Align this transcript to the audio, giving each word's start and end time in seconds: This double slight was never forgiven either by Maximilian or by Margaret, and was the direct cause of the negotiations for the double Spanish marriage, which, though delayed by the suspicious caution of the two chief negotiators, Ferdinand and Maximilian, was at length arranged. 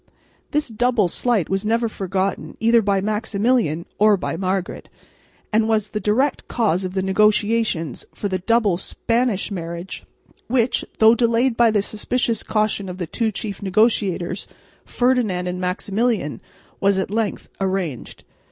This 0.49 0.67
double 0.67 1.07
slight 1.07 1.47
was 1.47 1.63
never 1.63 1.87
forgiven 1.87 2.57
either 2.59 2.81
by 2.81 3.01
Maximilian 3.01 3.85
or 3.99 4.17
by 4.17 4.35
Margaret, 4.35 4.89
and 5.53 5.69
was 5.69 5.91
the 5.91 5.99
direct 5.99 6.47
cause 6.47 6.83
of 6.83 6.95
the 6.95 7.03
negotiations 7.03 8.03
for 8.11 8.27
the 8.27 8.39
double 8.39 8.77
Spanish 8.77 9.51
marriage, 9.51 10.03
which, 10.47 10.83
though 10.97 11.13
delayed 11.13 11.55
by 11.55 11.69
the 11.69 11.83
suspicious 11.83 12.41
caution 12.41 12.89
of 12.89 12.97
the 12.97 13.05
two 13.05 13.31
chief 13.31 13.61
negotiators, 13.61 14.47
Ferdinand 14.85 15.45
and 15.45 15.61
Maximilian, 15.61 16.41
was 16.79 16.97
at 16.97 17.11
length 17.11 17.47
arranged. 17.61 18.23